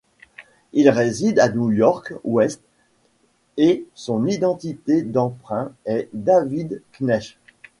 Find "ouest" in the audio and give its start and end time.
2.23-2.63